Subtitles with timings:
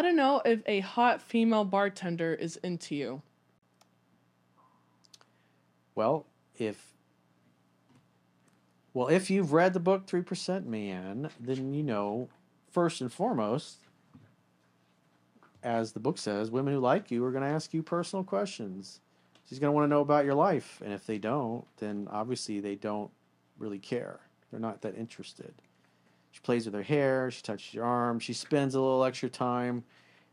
[0.00, 3.20] How to know if a hot female bartender is into you?
[5.94, 6.24] Well,
[6.56, 6.94] if
[8.94, 12.30] well, if you've read the book Three Percent Man, then you know
[12.70, 13.80] first and foremost,
[15.62, 19.00] as the book says, women who like you are going to ask you personal questions.
[19.50, 22.58] She's going to want to know about your life, and if they don't, then obviously
[22.60, 23.10] they don't
[23.58, 24.20] really care.
[24.50, 25.52] They're not that interested.
[26.30, 27.30] She plays with her hair.
[27.30, 28.18] She touches your arm.
[28.18, 29.84] She spends a little extra time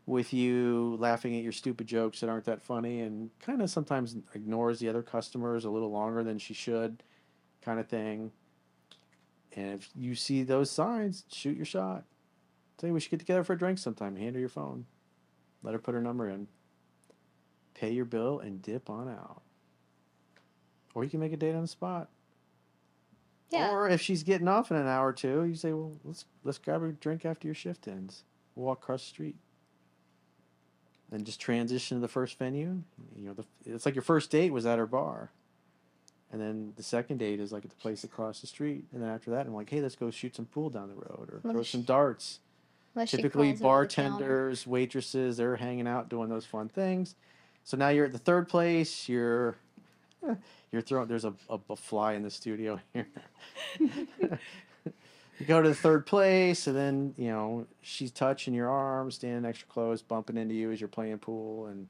[0.06, 4.16] with you, laughing at your stupid jokes that aren't that funny, and kind of sometimes
[4.34, 7.02] ignores the other customers a little longer than she should,
[7.60, 8.32] kind of thing.
[9.54, 12.04] And if you see those signs, shoot your shot.
[12.80, 14.16] Say we should get together for a drink sometime.
[14.16, 14.86] Hand her your phone.
[15.62, 16.46] Let her put her number in.
[17.74, 19.42] Pay your bill and dip on out.
[20.94, 22.08] Or you can make a date on the spot.
[23.50, 23.70] Yeah.
[23.70, 26.58] Or if she's getting off in an hour or two, you say, "Well, let's let's
[26.58, 28.24] grab a drink after your shift ends.
[28.54, 29.36] We'll walk across the street."
[31.10, 32.82] Then just transition to the first venue.
[33.16, 35.30] You know, the, it's like your first date was at her bar,
[36.30, 38.84] and then the second date is like at the place across the street.
[38.92, 41.30] And then after that, I'm like, "Hey, let's go shoot some pool down the road
[41.30, 42.40] or Let throw me some darts."
[43.06, 44.10] Typically, crawls over the counter.
[44.18, 47.14] bartenders, waitresses, they're hanging out doing those fun things.
[47.64, 49.08] So now you're at the third place.
[49.08, 49.56] You're
[50.72, 51.08] you're throwing.
[51.08, 53.08] There's a, a, a fly in the studio here.
[53.78, 59.48] you go to the third place, and then you know she's touching your arm, standing
[59.48, 61.88] extra close, bumping into you as you're playing pool, and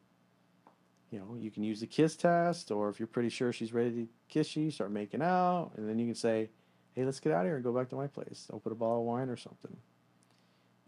[1.11, 3.91] you know you can use the kiss test, or if you're pretty sure she's ready
[3.91, 6.51] to kiss you, start making out, and then you can say,
[6.93, 8.49] "Hey, let's get out of here and go back to my place.
[8.53, 9.77] Open a bottle of wine or something."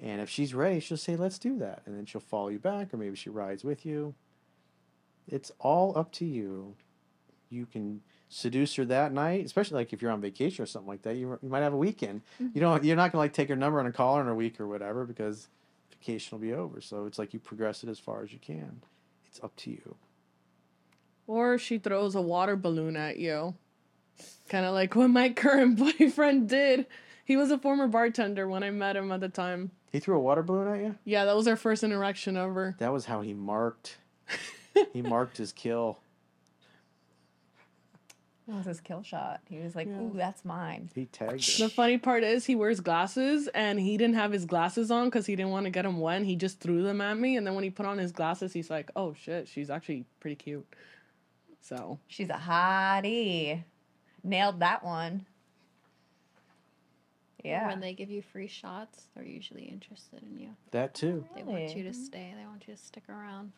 [0.02, 2.92] And if she's ready, she'll say, "Let's do that," and then she'll follow you back,
[2.92, 4.14] or maybe she rides with you.
[5.28, 6.75] It's all up to you.
[7.50, 11.02] You can seduce her that night, especially like if you're on vacation or something like
[11.02, 11.16] that.
[11.16, 12.22] You, you might have a weekend.
[12.40, 12.48] Mm-hmm.
[12.54, 12.84] You don't.
[12.84, 15.04] You're not gonna like take her number and call her in a week or whatever
[15.04, 15.48] because
[15.90, 16.80] vacation will be over.
[16.80, 18.80] So it's like you progress it as far as you can.
[19.26, 19.96] It's up to you.
[21.26, 23.54] Or she throws a water balloon at you.
[24.48, 26.86] Kind of like what my current boyfriend did.
[27.25, 29.70] He was a former bartender when I met him at the time.
[29.92, 30.96] He threw a water balloon at you.
[31.04, 32.75] Yeah, that was our first interaction ever.
[32.78, 33.98] That was how he marked.
[34.92, 35.98] he marked his kill.
[38.50, 39.41] It was his kill shot.
[39.49, 40.00] He was like, Yeah.
[40.00, 44.16] "Ooh, that's mine." He tagged The funny part is he wears glasses and he didn't
[44.16, 46.22] have his glasses on because he didn't want to get them wet.
[46.22, 48.69] He just threw them at me, and then when he put on his glasses, he's
[48.69, 50.66] like, "Oh shit, she's actually pretty cute."
[51.61, 53.62] So She's a hottie.
[54.25, 55.27] Nailed that one.
[57.44, 57.69] Yeah.
[57.69, 60.49] When they give you free shots, they're usually interested in you.
[60.72, 61.25] That too.
[61.34, 62.34] They want you to stay.
[62.37, 63.53] They want you to stick around.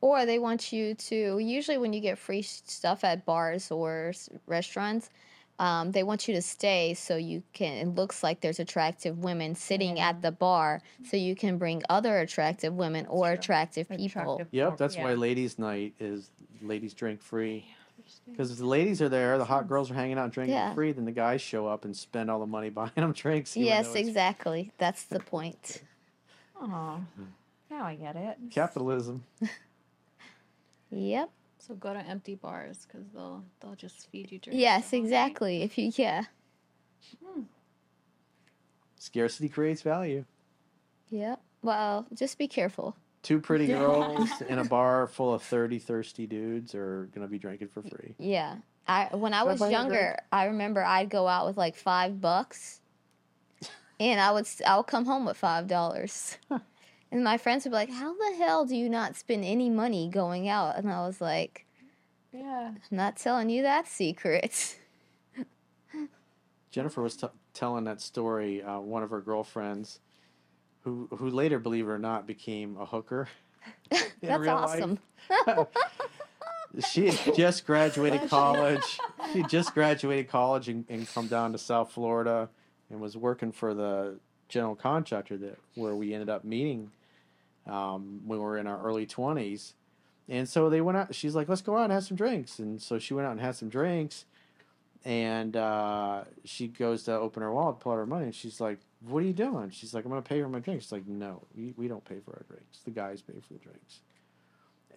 [0.00, 4.28] Or they want you to, usually when you get free stuff at bars or s-
[4.46, 5.10] restaurants,
[5.58, 9.54] um, they want you to stay so you can, it looks like there's attractive women
[9.54, 13.34] sitting at the bar so you can bring other attractive women or true.
[13.34, 14.04] attractive people.
[14.34, 15.04] Attractive Yep, that's yeah.
[15.04, 16.30] why ladies' night is
[16.60, 17.64] ladies drink free.
[18.30, 20.74] Because if the ladies are there, the hot girls are hanging out drinking Yeah.
[20.74, 23.56] free, then the guys show up and spend all the money buying them drinks.
[23.56, 24.72] Yes, exactly.
[24.76, 25.80] That's the point.
[26.60, 27.00] Oh,
[27.70, 28.36] now I get it.
[28.50, 29.24] Capitalism.
[30.90, 31.30] Yep.
[31.58, 34.60] So go to empty bars because they'll they'll just feed you drinks.
[34.60, 35.06] Yes, the whole night.
[35.06, 35.62] exactly.
[35.62, 36.24] If you, yeah.
[37.24, 37.42] Hmm.
[38.96, 40.24] Scarcity creates value.
[41.10, 41.40] Yep.
[41.62, 42.96] Well, just be careful.
[43.22, 47.38] Two pretty girls in a bar full of 30 thirsty dudes are going to be
[47.38, 48.14] drinking for free.
[48.18, 48.56] Yeah.
[48.88, 51.46] I when I Should I was buy you a younger, I remember I'd go out
[51.46, 52.80] with like five bucks,
[54.00, 56.38] and I would I would come home with five dollars,
[57.10, 60.08] and my friends would be like, "How the hell do you not spend any money
[60.08, 61.66] going out?" And I was like,
[62.32, 62.72] Yeah.
[62.74, 64.78] "I'm not telling you that secret."
[66.70, 68.62] Jennifer was t- telling that story.
[68.62, 70.00] Uh, one of her girlfriends,
[70.82, 73.28] who who later, believe it or not, became a hooker.
[74.20, 74.98] That's awesome.
[76.92, 78.98] She just graduated college.
[79.32, 82.50] She just graduated college and, and come down to South Florida
[82.90, 84.18] and was working for the
[84.48, 86.90] general contractor that where we ended up meeting
[87.66, 89.74] um, when we were in our early twenties.
[90.28, 91.14] And so they went out.
[91.14, 93.40] She's like, "Let's go out and have some drinks." And so she went out and
[93.40, 94.24] had some drinks.
[95.04, 98.78] And uh, she goes to open her wallet, pull out her money, and she's like,
[99.00, 101.06] "What are you doing?" She's like, "I'm going to pay for my drinks." She's like,
[101.06, 102.80] "No, we, we don't pay for our drinks.
[102.84, 104.00] The guys pay for the drinks."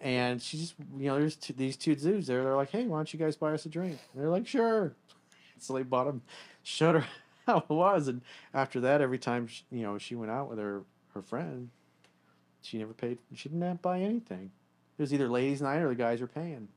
[0.00, 2.42] And she just, you know, there's these two dudes there.
[2.42, 4.94] They're like, "Hey, why don't you guys buy us a drink?" And they're like, "Sure."
[5.62, 6.22] So they bought them,
[6.62, 7.04] showed her
[7.46, 8.22] how it was, and
[8.54, 10.82] after that, every time she, you know she went out with her
[11.14, 11.70] her friend,
[12.62, 13.18] she never paid.
[13.34, 14.50] She didn't buy anything.
[14.98, 16.68] It was either ladies' night or the guys were paying.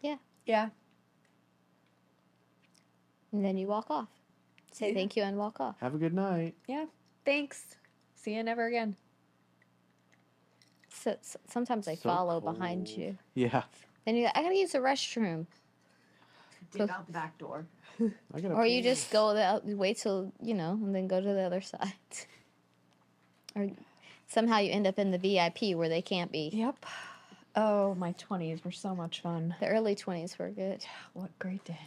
[0.00, 0.16] Yeah.
[0.46, 0.68] Yeah.
[3.32, 4.08] And then you walk off.
[4.72, 4.94] Say Yeah.
[4.94, 5.80] thank you and walk off.
[5.80, 6.54] Have a good night.
[6.68, 6.86] Yeah.
[7.24, 7.76] Thanks.
[8.14, 8.96] See you never again.
[10.88, 13.18] So, so- sometimes they So follow behind you.
[13.34, 13.64] Yeah.
[14.04, 15.46] Then you, I gotta use the restroom,
[16.72, 17.66] Dig out the back door.
[18.00, 21.20] I gotta or you just go the oth- wait till you know, and then go
[21.20, 21.92] to the other side.
[23.54, 23.68] or
[24.28, 26.50] somehow you end up in the VIP where they can't be.
[26.52, 26.86] Yep.
[27.54, 29.54] Oh, my 20s were so much fun.
[29.60, 30.82] The early twenties were good.
[31.12, 31.78] What great day.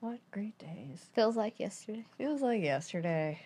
[0.00, 1.04] What great days.
[1.14, 2.06] Feels like yesterday.
[2.16, 3.38] Feels like yesterday.